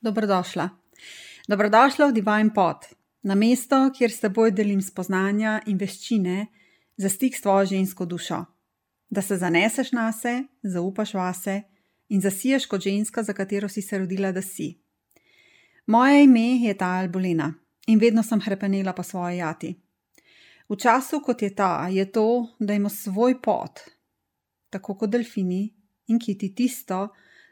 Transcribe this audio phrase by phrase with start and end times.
[0.00, 0.68] Dobrodošla.
[1.48, 2.88] Dobrodošla v Divine Pod,
[3.22, 6.46] na mesto, kjer s teboj delim spoznanja in veščine
[6.96, 8.38] za stik s tvojo žensko dušo.
[9.12, 10.32] Da se zaneseš na se,
[10.62, 11.56] zaupaš vase
[12.08, 14.70] in zasiješ kot ženska, za katero si se rodila, da si.
[15.86, 17.52] Moje ime je ta Albolina
[17.86, 19.74] in vedno sem hrepenela po svoji jati.
[20.68, 23.84] V času, kot je ta, je to, da ima svoj pot,
[24.70, 25.74] tako kot delfini
[26.08, 27.10] in kiti tisto,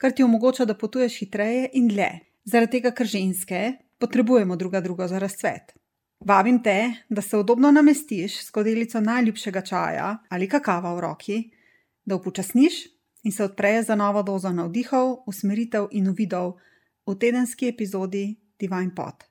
[0.00, 3.60] kar ti omogoča, da potuješ hitreje in dlje zaradi tega, ker ženske
[3.98, 5.74] potrebujemo druga drugo za razcvet.
[6.20, 11.38] Vabim te, da se udobno namestiš s kodelico najljubšega čaja ali kakava v roki,
[12.04, 12.74] da upočasniš
[13.22, 16.58] in se odpreš za novo dozo navdihov, usmeritev in uvidov
[17.06, 19.24] v tedenski epizodi Divine Pot.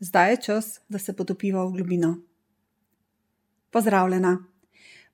[0.00, 2.16] Zdaj je čas, da se potopiva v globino.
[3.70, 4.44] Pozdravljena.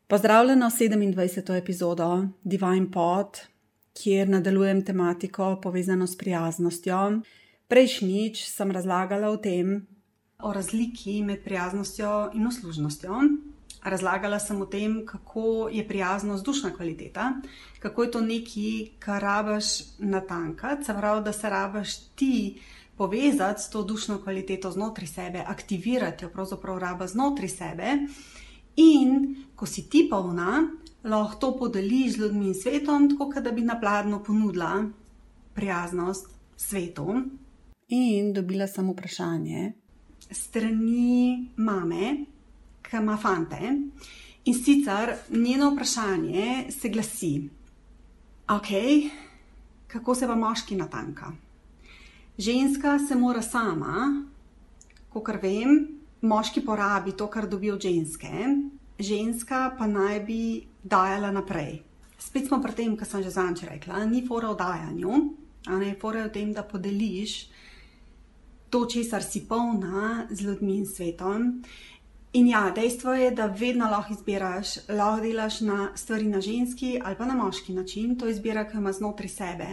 [0.07, 1.59] Pozdravljena v 27.
[1.59, 3.39] epizodo Divine Pot,
[4.03, 7.21] kjer nadaljujem tematiko povezano s prijaznostjo.
[7.69, 9.87] Prejšnjič sem razlagala o tem,
[10.43, 13.21] o razliki med prijaznostjo in uslužnostjo.
[13.83, 17.33] Razlagala sem o tem, kako je prijaznost dušna kvaliteta,
[17.79, 19.65] kako je to nekaj, kar rabiš
[19.99, 22.61] natankati, se pravi, da se rabiš ti
[22.97, 27.93] povezati s to dušno kvaliteto znotraj sebe, aktivirati jo pravzaprav rabiš znotraj sebe.
[28.77, 30.69] In ko si ti polna,
[31.09, 34.85] lahko to podeliš z ljudmi in svetom, tako da bi na pladnju ponudila
[35.55, 37.23] prijaznost svetu.
[37.89, 39.73] In dobila sem vprašanje
[40.31, 42.25] strani mame,
[42.83, 43.59] ki ima fante.
[44.45, 47.51] In sicer njeno vprašanje se glasi:
[48.49, 48.69] Ok,
[49.87, 51.33] kako se pa moški natanka?
[52.39, 54.25] Ženska se mora sama,
[55.09, 55.89] kot vem,
[56.21, 58.31] moški porabi to, kar dobi od ženske,
[58.99, 61.83] ženska pa naj bi dajala naprej.
[62.19, 65.13] Spet smo pri tem, kar sem že zanč rekla, ni fora v dajanju,
[65.67, 67.51] a ne fora v tem, da podeliš
[68.71, 71.63] to, česar si polna z ljudmi in svetom.
[72.33, 77.17] In ja, dejstvo je, da vedno lahko izbiraš, lahko delaš na stvari na ženski ali
[77.17, 79.69] pa na moški način, to izbira, ki ima znotraj sebe.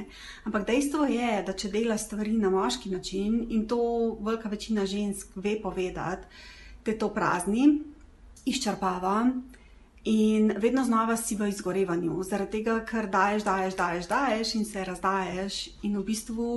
[0.45, 3.79] Ampak dejstvo je, da če delaš stvari na moški način in to
[4.21, 6.27] velika večina žensk ve povedati,
[6.83, 7.81] te to prazni,
[8.45, 9.31] izčrpava.
[10.05, 14.83] In vedno znova si v izgorevanju, zaradi tega, ker daješ, daješ, daješ, daješ in se
[14.85, 15.55] razdaješ.
[15.81, 16.49] In v bistvu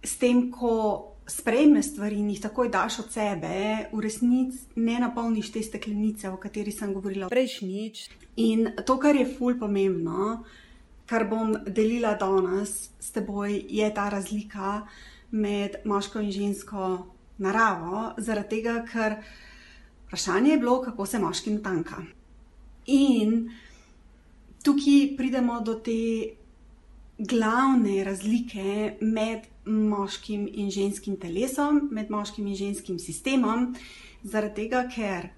[0.00, 5.50] s tem, ko sprejmeš stvari in jih takoj daš od sebe, v resnici ne napolniš
[5.52, 8.08] te steklenice, o kateri sem govorila prejšnjič.
[8.40, 10.44] In to, kar je ful pomembno,
[11.04, 14.86] kar bom delila danes s teboj, je ta razlika
[15.36, 16.94] med moško in žensko
[17.36, 19.20] naravo, zaradi tega, ker.
[20.06, 22.02] Vprašanje je bilo, kako se moški natanka.
[22.86, 23.50] In
[24.62, 25.98] tukaj pridemo do te
[27.18, 33.74] glavne razlike med moškim in ženskim telesom, med moškim in ženskim sistemom,
[34.22, 35.28] zaradi tega, ker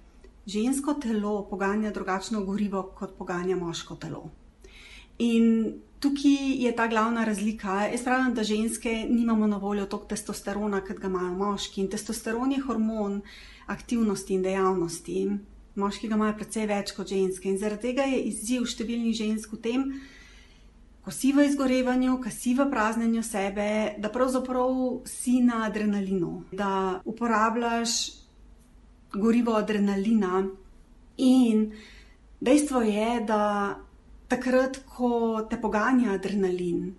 [0.45, 4.29] žensko telo poganja drugačno gorivo, kot poganja moško telo.
[5.19, 7.81] In tukaj je ta glavna razlika.
[7.91, 11.81] Jaz pravim, da ženske nimamo na voljo toliko testosterona, kot ga imajo moški.
[11.81, 13.21] In testosteron je hormon
[13.69, 15.19] aktivnosti in dejavnosti.
[15.79, 17.49] Moški ga imajo precej več kot ženske.
[17.49, 19.83] In zaradi tega je izziv številnih žensk v tem,
[21.05, 26.99] ko si v izgorevanju, ko si v praznjenju sebe, da pravzaprav si na adrenalinu, da
[27.05, 27.99] uporabljaš
[29.13, 30.43] gorivo adrenalina.
[31.17, 31.69] In
[32.39, 33.43] dejstvo je, da
[34.29, 36.91] takrat, ko te poganja adrenalin,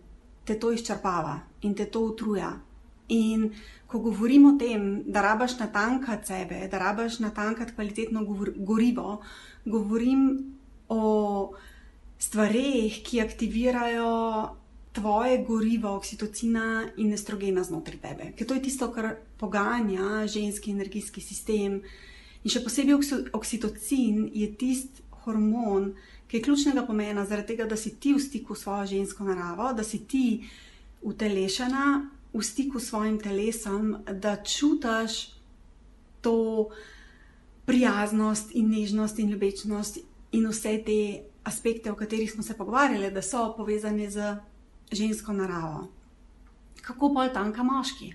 [0.44, 2.50] te to izčrpava in te to utruja.
[3.14, 3.50] In
[3.90, 8.22] ko govorim o tem, da rabaš natankati sebe, da rabaš natankati kvalitetno
[8.56, 9.18] gorivo,
[9.64, 10.22] govorim
[10.88, 11.02] o
[12.18, 14.10] stvareh, ki aktivirajo
[14.92, 18.30] tvoje gorivo, oksitocina in estrogena znotraj tebe.
[18.36, 21.80] Ker to je tisto, kar poganja ženski energijski sistem.
[22.44, 22.96] In še posebej
[23.34, 25.90] oksitocin je tisti hormon,
[26.30, 29.72] ki je ključnega pomena, zaradi tega, da si ti v stiku s svojo žensko naravo,
[29.74, 30.24] da si ti
[31.02, 31.84] utelešena
[32.32, 35.34] v stiku s svojim telesom, da čutiš
[36.20, 36.68] to
[37.66, 39.98] prijaznost in nežnost in ljubečnost
[40.32, 44.36] in vse te aspekte, o katerih smo se pogovarjali, da so povezani z
[44.92, 45.88] žensko naravo.
[46.82, 48.14] Kako pol tanka moški?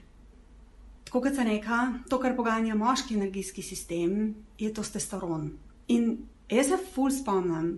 [1.05, 5.51] Tako kot se reka, to, kar poganja moški energijski sistem, je testosteron.
[5.87, 6.17] In
[6.49, 7.77] jaz se ful spomnim,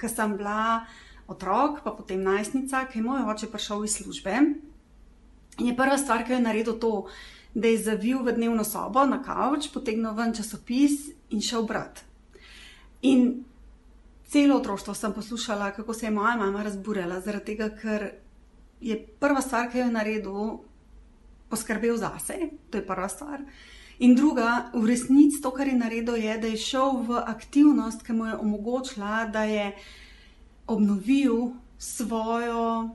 [0.00, 0.84] ko sem bila
[1.28, 4.40] otrok, pa potem najstnica, ki je moj oče prišel iz službe
[5.58, 6.92] je prva stvar, ki jo je naredil, to,
[7.54, 12.02] da je zavil v dnevno sobo na kavč, potegnil ven časopis in šel brat.
[13.02, 13.44] In
[14.28, 18.10] celo otroštvo sem poslušala, kako se je moja mama razburjala, zaradi tega, ker
[18.80, 20.58] je prva stvar, ki jo je naredil,
[21.48, 23.44] poskrbel zase, to je prva stvar.
[24.02, 28.12] In druga, v resnici to, kar je naredil, je, da je šel v aktivnost, ki
[28.12, 29.70] mu je omogočila, da je
[30.66, 32.90] obnovil svojo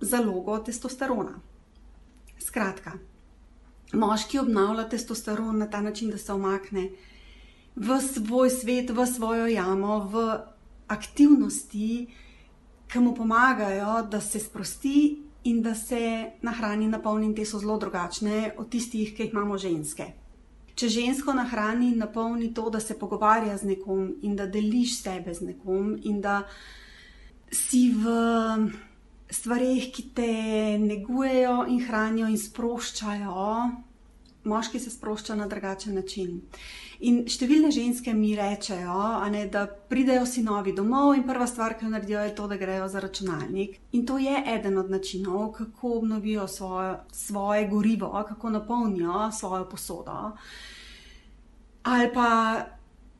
[0.00, 1.38] zalogo testosterona.
[2.52, 2.98] Skratka,
[3.96, 6.90] moški obnavlja testosteron na ta način, da se omakne
[7.76, 10.24] v svoj svet, v svojo jamo, v
[10.92, 12.06] aktivnosti,
[12.92, 16.02] ki mu pomagajo, da se sprosti in da se
[16.42, 17.30] nahrani, napolni.
[17.30, 20.12] In te so zelo drugačne od tistih, ki jih imamo ženske.
[20.76, 25.54] Če žensko nahrani, napolni to, da se pogovarja z nekom in da deliš sebe z
[25.54, 26.42] nekom in da
[27.48, 28.12] si v
[29.32, 30.32] stvarih, ki te
[30.78, 33.46] negujejo in hranijo in sproščajo,
[34.44, 36.40] moški se sprošča na drugačen način.
[37.02, 38.96] In številne ženske mi rečejo,
[39.34, 42.86] ne, da pridejo sinovi domov in prva stvar, ki jo naredijo, je to, da grejo
[42.90, 43.78] za računalnik.
[43.98, 50.36] In to je eden od načinov, kako obnovijo svoje, svoje gorivo, kako napolnijo svojo posodo.
[51.82, 52.28] Ali pa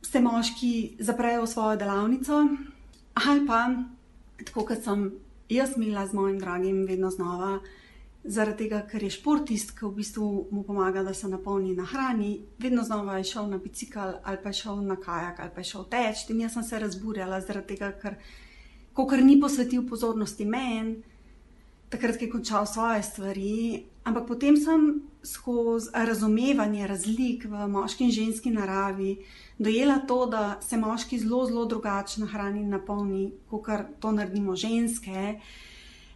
[0.01, 2.39] se moški zaprejo v svojo delavnico,
[3.25, 3.65] ali pa
[4.45, 5.09] tako kot sem
[5.49, 7.59] jaz imela z mojim dragim, vedno znova
[8.23, 12.37] zaradi tega, ker je športist, ki v bistvu mu pomaga, da se napolni na hrani,
[12.59, 15.71] vedno znova je šel na bicikl ali pa je šel na kajak ali pa je
[15.71, 16.29] šel teč.
[16.29, 18.15] In jaz sem se razburjala zaradi tega, ker
[18.95, 21.01] kar ni posvetil pozornosti meni,
[21.93, 23.83] takrat, ko je končal svoje stvari.
[24.03, 29.17] Ampak potem sem skozi razumevanje razlik v moški in ženski naravi
[29.57, 33.69] dojela to, da se moški zelo, zelo drugače na hrani napolni, kot
[33.99, 35.39] to naredimo ženske.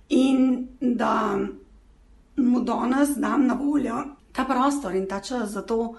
[0.09, 1.39] In da
[2.35, 5.95] mu danes dam na voljo ta prostor in ta čas za to,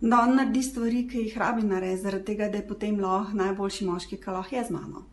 [0.00, 3.86] da on naredi stvari, ki jih rabi narediti, zaradi tega, da je potem lahko najboljši
[3.86, 5.04] moški, ki lahko je z mano.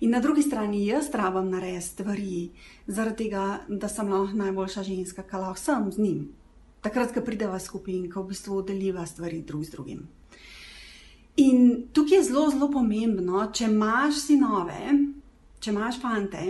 [0.00, 2.50] In na drugi strani jaz rabim narediti stvari,
[2.86, 6.22] zaradi tega, da sem lahko najboljša ženska, ki lahko sem z njim.
[6.80, 10.06] Takrat, ko prideva skupaj in ko v bistvu deliva stvari drug z drugim.
[11.36, 14.96] In tukaj je zelo, zelo pomembno, če imaš sinove,
[15.60, 16.46] če imaš fante,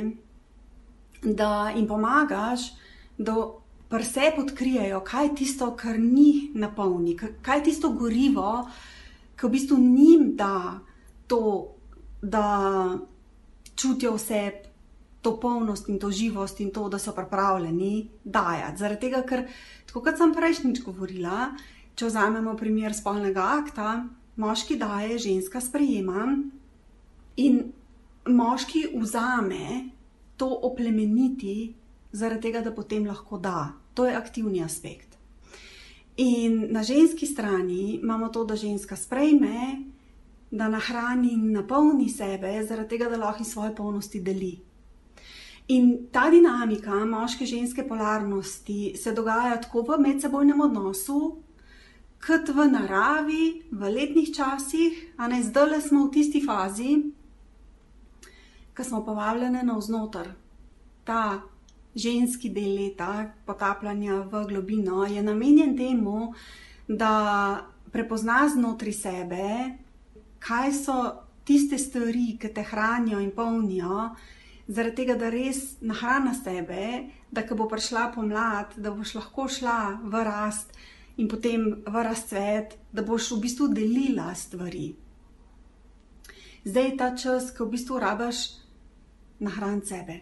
[1.22, 2.70] da jim pomagaš,
[3.18, 3.34] da
[3.90, 8.68] pri sebi odkrijejo, kaj je tisto, kar ni napolni, kaj je tisto gorivo,
[9.34, 10.78] ki v bistvu njim da
[11.26, 11.42] to,
[12.22, 12.46] da
[13.80, 14.42] čutijo vse.
[15.20, 18.80] To polnost in to živost, in to, da so pripravljeni dajati.
[18.80, 19.42] Zaradi tega, ker,
[19.86, 21.50] tako kot sem prejšnjič govorila,
[21.92, 23.90] če vzamemo primer spolnega akta,
[24.40, 26.24] moški daje, ženska sprejema,
[27.36, 27.60] in
[28.32, 29.90] moški vzame
[30.40, 31.74] to oplemeniti
[32.12, 33.72] zaradi tega, da potem lahko da.
[33.94, 35.18] To je aktivni aspekt.
[36.16, 39.84] In na ženski strani imamo to, da ženska sprejme,
[40.50, 44.58] da nahrani in napolni sebe, zaradi tega, da lahko iz svoje polnosti deli.
[45.68, 51.20] In ta dinamika moške in ženske polarnosti se dogaja tako v medsebojnem odnosu,
[52.26, 56.96] kot v naravi, v letnih časih, a ne zdaj le smo v tisti fazi,
[58.74, 60.32] ki smo povabljeni navznoter.
[61.04, 61.40] Ta
[61.94, 66.32] ženski del leta, potapljanja v globino, je namenjen temu,
[66.88, 69.46] da prepozna znotraj sebe,
[70.40, 70.96] kaj so
[71.44, 74.10] tiste stvari, ki te hranijo in polnijo,
[74.68, 80.00] zaradi tega, da res nahrana sebe, da ko bo prišla pomlad, da boš lahko šla
[80.02, 80.74] v rast
[81.16, 84.94] in potem v razcvet, da boš v bistvu delila stvari.
[86.64, 88.44] Zdaj je ta čas, ko v bistvu rabaš
[89.40, 90.20] nahraniti sebe.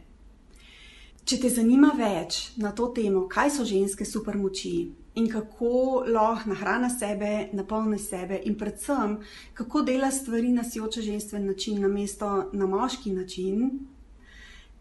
[1.29, 4.75] Če te zanima več na to temo, kaj so ženske supermoči
[5.19, 9.19] in kako lahko nahrana sebe, napolni sebe, in predvsem
[9.55, 13.71] kako dela stvari na sijoče ženski način, namesto na moški način,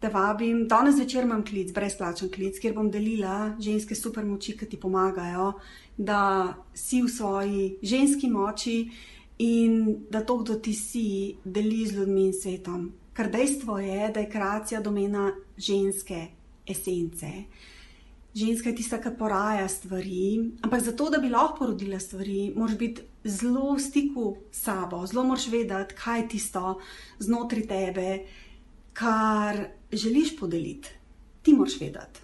[0.00, 0.66] te vabim.
[0.68, 5.52] Danes večer imam klic, brezplačen klic, kjer bom delila ženske supermoči, ki ti pomagajo,
[5.96, 8.90] da si v svoji ženski moči
[9.38, 12.92] in da to, kdo ti si, deli z ljudmi in svetom.
[13.14, 16.26] Ker dejstvo je, da je kreacija domena ženske
[16.66, 17.32] esence.
[18.34, 23.02] Ženska je tista, ki poraja stvari, ampak zato, da bi lahko porodila stvari, moraš biti
[23.24, 26.78] zelo v stiku s sabo, zelo moraš vedeti, kaj je tisto
[27.18, 28.08] znotraj tebe,
[28.92, 29.58] kar
[29.92, 30.92] želiš podeliti.
[31.42, 32.20] Ti moraš vedeti.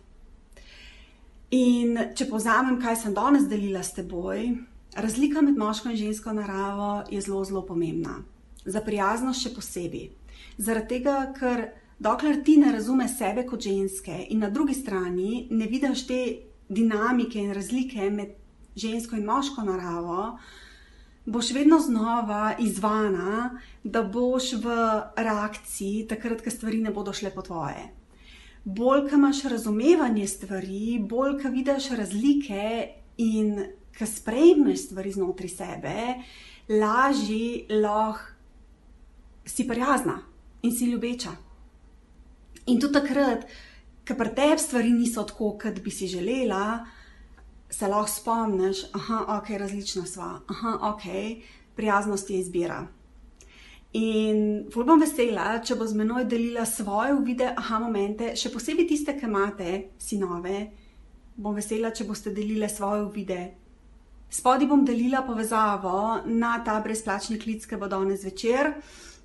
[1.54, 4.48] In če povzamem, kaj sem danes delila s teboj,
[4.96, 8.20] razlika med moško in žensko naravo je zelo, zelo pomembna.
[8.64, 10.08] Za prijaznost še posebej.
[10.58, 15.66] Zaradi tega, ker dokler ti ne razumeš sebe kot ženske in na drugi strani ne
[15.66, 16.20] vidiš te
[16.68, 18.28] dinamike in razlike med
[18.76, 20.38] žensko in moško naravo,
[21.26, 24.76] boš vedno znova izvana, da boš v
[25.16, 27.92] reakciji, takrat, ko stvari ne bodo šle po tvoje.
[28.64, 33.58] bolj ko imaš razumevanje stvari, bolj ko vidiš razlike in
[33.98, 35.96] ko sprejmeš stvari znotraj sebe,
[36.68, 38.32] lažje lahko
[39.46, 40.18] si prijazna
[40.62, 41.30] in si ljubeča.
[42.66, 43.46] In tudi takrat,
[44.08, 46.84] ko pri tebi stvari niso tako, kot bi si želela,
[47.70, 51.02] se lahko spomniš, da je ok, različna sva, da ok,
[51.76, 52.86] prijaznost je izbira.
[53.94, 54.38] In
[54.74, 59.14] bolj bom vesela, če bo z menoj delila svoje uvide, aha, momente, še posebej tiste,
[59.14, 60.64] ki imate sinove.
[61.36, 63.42] Bom vesela, če boste delili svoje uvide.
[64.34, 68.72] Spodaj bom delila povezavo na ta brezplačni klic, ki bo danes večer.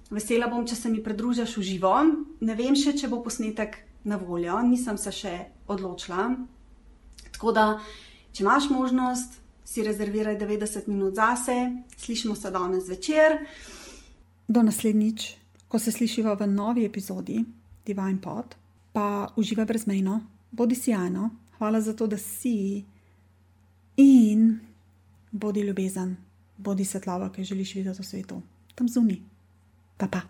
[0.09, 1.93] Vesela bom, če se mi pridružiš v živo.
[2.41, 3.77] Ne vem še, če bo posnetek
[4.09, 5.33] na voljo, nisem se še
[5.69, 6.31] odločila.
[7.35, 7.65] Tako da,
[8.33, 9.37] če imaš možnost,
[9.69, 11.53] si rezerviraj 90 minut zase,
[11.97, 13.37] slišimo se danes večer.
[14.47, 15.27] Do naslednjič,
[15.69, 17.43] ko se slišiva v novi epizodi
[17.85, 18.55] Divine Pod,
[18.93, 22.81] pa uživa brezmejno, bodi sjajno, hvala za to, da si
[24.01, 24.55] in
[25.31, 26.15] bodi ljubezen,
[26.57, 28.41] bodi svetlava, ki želiš videti v svetu,
[28.73, 29.21] tam zunaj.
[29.99, 30.23] 爸爸